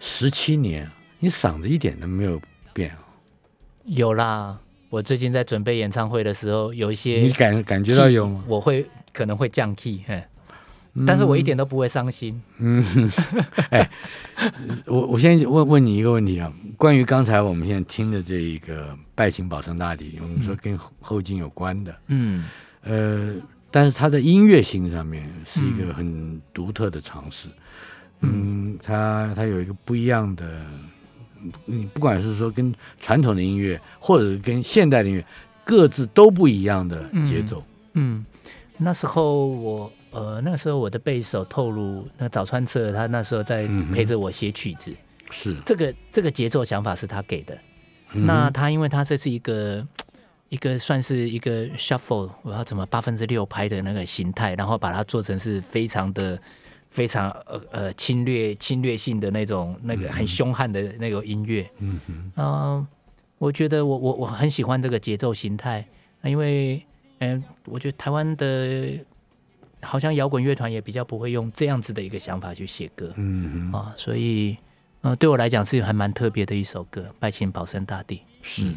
[0.00, 0.90] 十七年，
[1.20, 2.42] 你嗓子一点都没有
[2.72, 2.98] 变啊，
[3.84, 4.58] 有啦，
[4.92, 8.44] 我最近在准备演唱会的时候，有一些你感感觉到有吗？
[8.46, 10.22] 我会可能会降 key，嘿，
[11.06, 12.38] 但是我一点都不会伤心。
[12.58, 12.84] 嗯，
[13.70, 13.88] 哎，
[14.84, 22.44] 我我先问问你一个问题啊，关于刚才我们现在听的这一个拜请保生大帝，我们说跟后后金有关的，嗯。
[22.82, 23.34] 呃，
[23.70, 27.48] 但是它的音乐性上面是一个很独特的尝试，
[28.20, 30.66] 嗯，它它有一个不一样的，
[31.64, 35.24] 你不管是说跟传统的音乐，或者是跟现代的音乐，
[35.64, 37.62] 各自都不一样的节奏，
[37.94, 38.24] 嗯，
[38.76, 44.92] 那时候我呃那时候我的贝斯手透露，那早川彻他那时候在陪着我写曲子，
[45.30, 47.54] 是，这个这个节奏想法是他给的。
[48.14, 49.86] 嗯那他因为他这是一个
[50.50, 56.38] 一个算是一个 shuffle，我要怎么八分之六拍的那个形态，然后把它做成是非常的
[56.92, 61.66] 非常呃呃侵略侵略性的那种那个很凶悍的那个音乐。
[61.78, 62.86] 嗯哼，嗯、
[63.38, 65.82] 我觉得我我我很喜欢这个节奏形态，
[66.22, 66.84] 因为
[67.20, 68.98] 嗯、我觉得台湾的
[69.80, 74.54] 好像摇滚乐团也比较不会用这样子的一个想法去写歌嗯哼，啊，所以
[75.00, 78.16] 呃对我来讲是还蛮特别的一首歌，《拜请保生大帝》。
[78.42, 78.70] 是，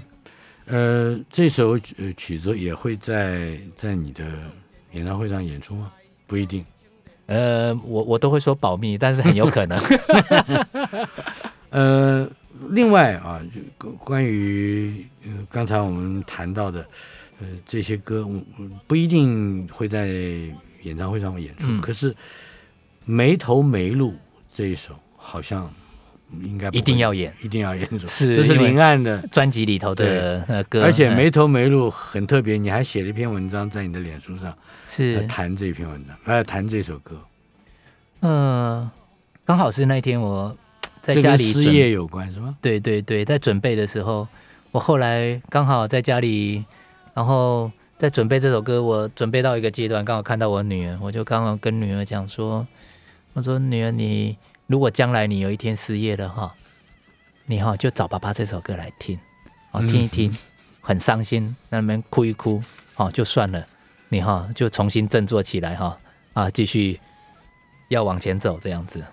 [0.68, 4.24] 呃，这首呃曲子也会在在你的
[4.94, 5.92] 演唱会上演出吗？
[6.26, 6.66] 不一定。
[7.28, 9.80] 呃，我我都会说保密，但是很有可能。
[11.72, 12.30] 呃，
[12.70, 16.86] 另外啊，就关关于呃刚才我们谈到的
[17.40, 18.28] 呃这些歌，
[18.88, 20.08] 不一定会在
[20.84, 22.16] 演唱会上面演出，嗯可是
[23.04, 24.14] 没头没路
[24.54, 25.70] 这一首好像
[26.42, 27.34] 应该一定要演。
[27.42, 29.18] 一定要演出，是这是因为林案的。
[29.32, 34.58] 专辑里头的呃歌，而且嗯没头没路很特别，你还写了一篇文章在你的脸书上，呃
[34.88, 37.20] 是谈这篇文章，呃，谈这首歌，
[38.22, 38.90] 嗯，
[39.46, 40.56] 刚好是那天我
[41.02, 42.58] 在家里失业有关是吗？
[42.62, 44.28] 对对对，在准备的时候，
[44.72, 46.66] 我后来刚好在家里，
[47.14, 52.66] 然后在准备这首歌，我准备到一个阶段，刚好看到我女儿，我就刚好跟女儿讲说，
[53.34, 54.36] 我说女儿你
[54.68, 56.54] 如果将来你有一天失业了哈，
[57.46, 59.20] 你哈就找爸爸这首歌来听，
[59.72, 60.36] 哦听一听，
[60.82, 62.62] 很伤心，那边哭一哭，
[62.96, 63.66] 哦就算了，
[64.10, 65.98] 你哈就重新振作起来哈，
[66.34, 67.00] 啊继续
[67.90, 69.04] 要往前走这样子。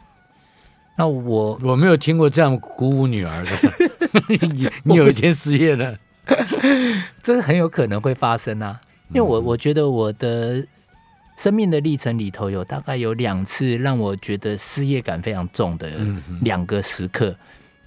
[0.96, 3.50] 那我我没有听过这样鼓舞女儿的。
[4.28, 5.98] 你 你有一天失业了，
[7.22, 8.78] 这很有可能会发生啊。
[9.08, 10.66] 因为我我觉得我的
[11.36, 15.90] 生命的历程里头有大概有两次让我觉得失业感非常重的
[16.42, 17.34] 两个时刻，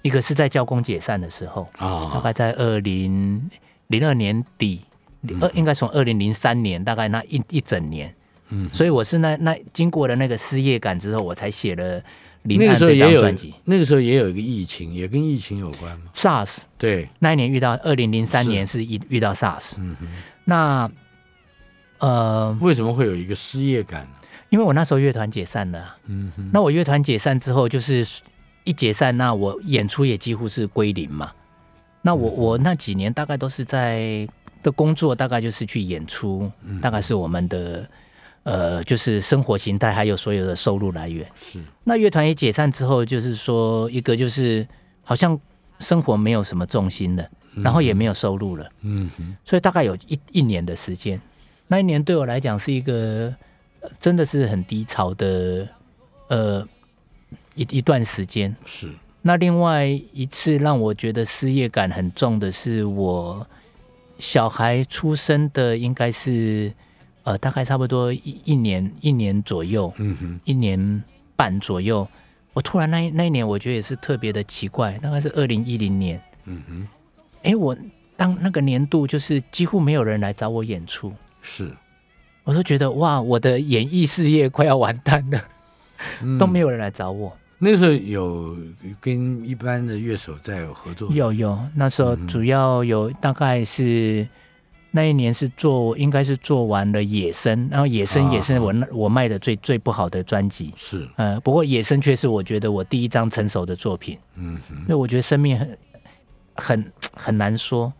[0.02, 2.10] 一个是在教工解散的时候，啊。
[2.12, 3.50] 大啊，概在二零
[3.86, 4.80] 零二年底，
[5.40, 8.14] 二应该从二零零三年大概那一一整年，
[8.48, 12.00] 嗯所以我是那那经过了那个失业感之后，我才写了
[12.42, 16.06] 《林那个案》这时候也有张专辑。，那个时候也有一个疫情，也跟疫情有关吗。
[16.14, 20.06] SARS 对，那一年遇到，二零零三年是一遇到 SARS，嗯哼，
[20.44, 20.90] 那
[21.98, 24.08] 呃，为什么会有一个失业感呢？
[24.50, 28.06] 因为我那时候乐团解散了啊，嗯哼，那我乐团解散之后，就是
[28.64, 31.32] 一解散，那我演出也几乎是归零嘛。
[32.02, 34.28] 那我我那几年大概都是在
[34.62, 37.88] 的工作，大概就是去演出，大概是我们的
[38.44, 41.26] 呃，就是生活形态，还有所有的收入来源。
[41.34, 44.64] 是，那乐团也解散之后，就是说一个就是
[45.02, 45.38] 好像
[45.80, 48.70] 生活没有什么重心了，然后也没有收入了。
[48.82, 51.20] 嗯哼，所以大概有一一年的时间。
[51.68, 53.34] 那一年对我来讲是一个
[53.80, 55.68] 呃真的是很低潮的
[56.28, 56.66] 呃
[57.54, 58.54] 一一段时间。
[58.64, 58.92] 是，
[59.22, 63.46] 那另外一次让我觉得失业感很重的是，我
[64.18, 66.72] 小孩出生的应该是
[67.24, 71.02] 呃大概差不多一一年一年左右，嗯哼，一年
[71.34, 72.06] 半左右。
[72.52, 76.18] 我突然那一那一年，我觉得也是特别的奇怪，大概是二零一零年。
[76.44, 76.88] 嗯哼，
[77.42, 77.76] 哎，我
[78.16, 81.12] 当那个年度就是几乎没有人来找我演出，
[81.48, 81.70] 是，
[82.42, 85.40] 我都觉得哇，我的演艺事业快要完蛋了，
[86.22, 87.34] 嗯 都没有人来找我。
[87.58, 88.56] 那个时候有
[89.00, 94.26] 跟一般的乐手在有合作，有有，那时候主要有大概是
[94.90, 100.72] 那一年是做，应该是做完了《野生》，然后《野生》也是我那我卖的最最不好的专辑。
[100.76, 104.18] 是，呃，不过《野生》却是我觉得我第一张成熟的作品。
[104.34, 105.78] 嗯哼，因为我觉得生命很
[106.56, 107.90] 很很难说。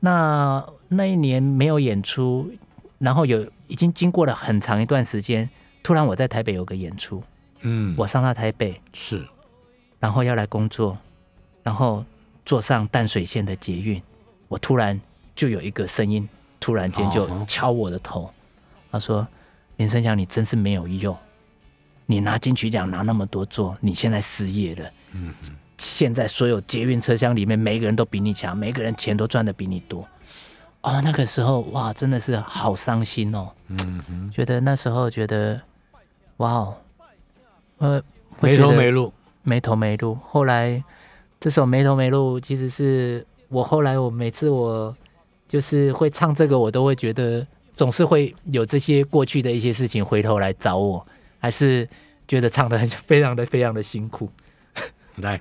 [0.00, 2.52] 那那一年没有演出，
[3.04, 5.48] 然后有已经经过了很长一段时间，
[5.82, 7.22] 突然我在台北有个演出，
[7.60, 9.28] 嗯，我上到台北，是，
[10.00, 10.96] 然后要来工作，
[11.62, 12.02] 然后
[12.46, 14.02] 坐上淡水线的捷运，
[14.48, 14.98] 我突然
[15.36, 16.26] 就有一个声音，
[16.58, 18.32] 突然间就哦敲我的头，
[18.90, 19.28] 他说
[19.76, 21.14] ：“林生祥，你真是没有用，
[22.06, 25.34] 你拿金曲奖拿那么多座，你现在失业了。”嗯
[25.76, 30.08] 现在所有捷运车厢里面，每一个人都比你强，每个人钱都赚的比你多。
[30.84, 33.48] 哦，那个时候哇，真的是好伤心哦。
[33.68, 35.58] 嗯哼，觉得那时候觉得，
[36.36, 36.76] 哇哦，
[37.78, 38.02] 呃，
[38.38, 39.12] 会没头没路，
[39.42, 40.14] 没头没路。
[40.22, 40.84] 后来
[41.40, 44.94] 这首没头没路，其实是我后来我每次我
[45.48, 51.02] 就是会唱这个，我都会觉得总是会有这些过去的一些事情回头来找我，
[51.38, 51.88] 还是
[52.28, 54.30] 觉得唱的很非常的非常的辛苦。
[55.16, 55.40] 来，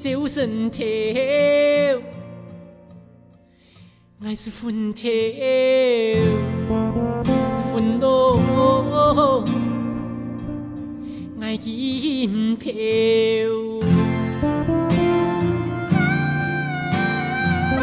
[0.00, 0.84] 走身条，
[4.24, 5.10] 爱是分条，
[7.72, 8.38] 分到
[11.40, 12.72] 爱银票。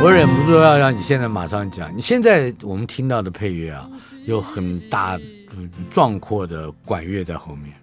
[0.01, 1.91] 我忍不住要让你现在马上讲。
[1.95, 3.89] 你现在我们听到的配乐啊，
[4.26, 5.20] 有很大、
[5.91, 7.74] 壮阔的管乐在后面，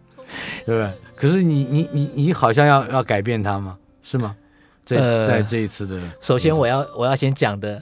[0.64, 0.90] 对不对？
[1.16, 3.76] 可是你你你你好像要要改变它吗？
[4.02, 4.36] 是吗？
[4.84, 7.80] 在、呃在这一次的，首先我要我要先讲的，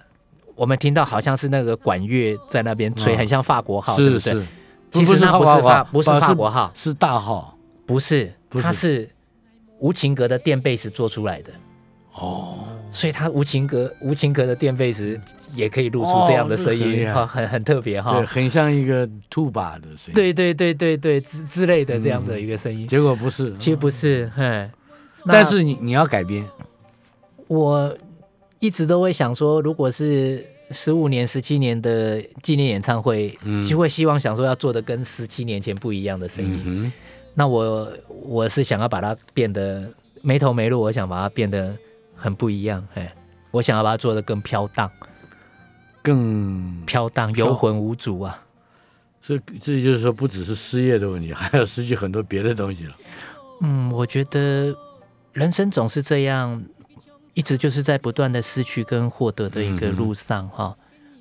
[0.55, 4.33] 我们听到好像是那个管乐在那边吹，嗯很像法国号，对是不对？
[4.33, 4.47] 是，
[4.91, 7.57] 其实那不是法不是是法国号，是大号
[7.87, 9.09] 不是，它是
[9.79, 11.51] 无情格的电贝斯做出来的。
[12.12, 12.66] 哦。
[12.93, 15.18] 所以它无情格无情格的电贝斯
[15.55, 18.27] 也可以录出这样的声音，害哈、很很特别哈对，。
[18.27, 24.68] 很像一个兔把的声音。，对对对对对之之类的这样的一个声音，结果不是，其实不是，嘿。
[25.25, 26.47] 那但是你你要改编，
[27.47, 27.97] 我
[28.59, 36.62] 一直都会想说，如果是十五年、十七年的纪念演唱会，嗯就会希望想说要做的跟十七年前不一样的声音。
[36.64, 36.93] 嗯
[37.33, 39.89] 那我我是想要把它变得
[40.21, 41.75] 没头没路，我想把它变得
[42.16, 43.09] 很不一样，嘿，
[43.53, 44.91] 我想要把它做的更飘荡、
[46.03, 48.45] 更飘荡、游魂无主啊。
[49.23, 52.97] 这这就是说，不只是失业的问题，还有失去很多别的东西了。
[53.61, 54.75] 嗯，我觉得
[55.33, 56.62] 人生总是这样，
[57.35, 60.76] 一直就是在不断的失去跟获得的一个路上哈。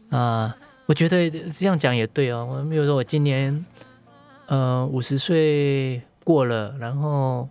[0.10, 0.55] 啊、
[0.88, 2.47] 我觉得这样讲也对哦。
[2.51, 3.66] 我比如说我今年
[4.47, 7.47] 呃五十岁过了，然后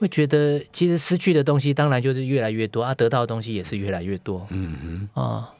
[0.00, 5.52] 会觉得其实失去的东西当然就是越来越多啊，得到的东西也是越来越多嗯哼，啊。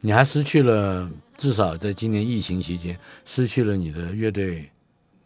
[0.00, 4.68] 你还失去了，至少在今年疫情期间，失去了你的乐队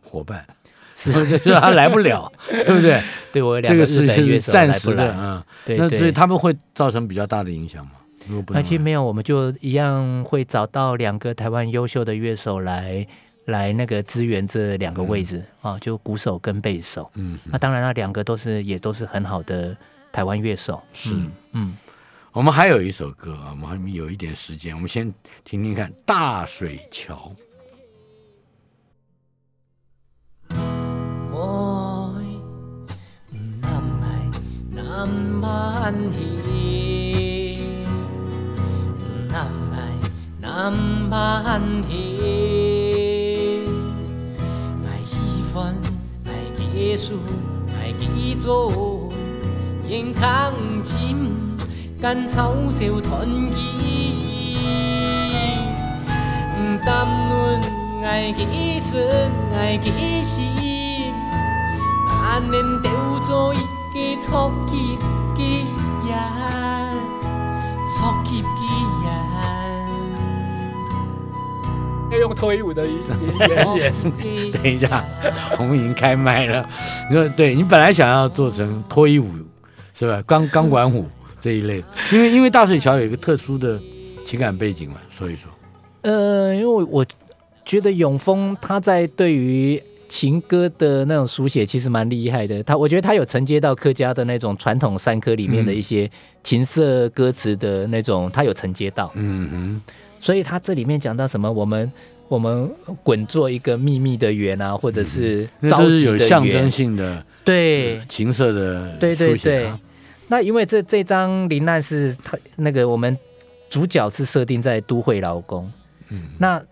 [0.03, 0.47] 伙伴，
[0.97, 3.03] 是就是他来不了， 对不对？
[3.32, 5.47] 对我有两这个是日本乐是手来不暂时的来啊。
[5.64, 6.12] 对那所以。
[6.12, 7.93] 他们会造成比较大的影响吗？
[8.28, 13.07] 如果不能来而且没有，我们就一样会找到两个台湾优秀的乐手来
[13.47, 17.11] 来那个支援这两个位置、啊，就鼓手跟贝手。
[17.14, 19.76] 嗯哼，那当然，那两个都是也都是很好的
[20.12, 20.80] 台湾乐手。
[20.93, 21.76] 是嗯嗯，
[22.32, 25.12] 我们还有一首歌啊，我们还有一点时间，我们先
[25.43, 27.32] 听听看《大水桥》。
[35.43, 37.59] 南萬喜，
[39.28, 39.74] 南係
[40.40, 41.93] 南萬喜，
[44.86, 45.18] 愛喜
[45.53, 45.74] 歡
[46.26, 47.18] 愛技術
[47.76, 49.11] 愛技術，
[49.88, 50.53] 健康
[50.84, 51.28] 心
[52.01, 53.53] 甘草小團結。
[56.84, 57.61] 談論
[58.05, 58.93] 愛幾深
[59.57, 59.90] 爱几
[60.22, 60.45] 深，
[62.07, 63.64] 難免掉做一個
[64.22, 64.99] 錯級
[65.37, 65.64] 嘅
[66.07, 66.12] 人，
[67.91, 68.45] 錯級嘅
[69.05, 69.12] 人。
[72.11, 72.95] 要用推舞的演
[73.76, 73.93] 员。
[74.53, 75.03] 等一下，
[75.59, 76.68] 我们已经开麦了。
[77.09, 79.28] 你说，对你本来想要做成脱衣舞，
[79.95, 80.22] 是吧？
[80.26, 81.07] 钢钢管舞
[81.41, 83.80] 这一类，因为因为大水桥有一个特殊的
[84.22, 85.51] 情感背景嘛，所以说，
[86.03, 87.07] 呃，因为我我
[87.64, 89.83] 觉得永丰他在对于
[90.13, 92.63] 情歌的那种书写其实蛮厉害的。
[92.65, 96.11] 他我觉得他有承接到客家的那种传统山歌里面的一些
[96.45, 99.11] 情色歌词的那种，他有承接到。
[99.15, 99.83] 嗯哼
[100.21, 101.91] 所以他这里面讲到什么，我们
[102.29, 102.71] 我们
[103.03, 109.81] 滚做一个秘密的圆啊，或者是哼，那都是着急的有象征，性的，对情色的对对对啊。
[110.29, 113.17] 那因为这这张林难是他那个我们
[113.71, 115.73] 主角是设定在都会劳工，
[116.11, 116.63] 嗯那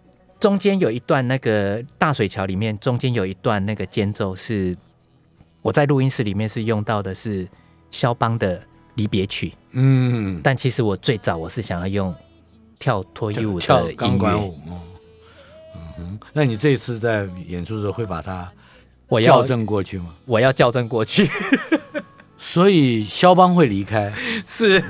[0.40, 4.76] 中间有一段那个大水桥里面，中间有一段那个间奏是
[5.62, 7.46] 我在录音室里面是用到的是
[7.90, 8.60] 肖邦的
[8.94, 12.14] 离别曲，嗯，但其实我最早我是想要用
[12.78, 14.80] 跳脱衣舞跳的音乐，钢管舞，哦
[15.76, 18.50] 嗯哼，那你这次在演出的时候会把它
[19.06, 20.14] 我要校正过去吗？
[20.24, 21.28] 我要校正过去，
[22.38, 24.12] 所以肖邦会离开，
[24.46, 24.82] 是。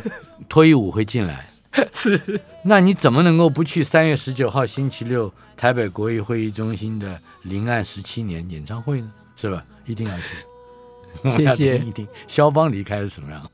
[0.48, 1.49] 脱衣舞会进来。
[1.94, 9.12] 是，那你怎么能够不去三月十九号星期六台北国艺会议中心的临岸十七年演唱会呢？
[9.36, 9.64] 是吧？
[9.86, 13.50] 一定要去，谢谢 听一听肖邦离开是什么样。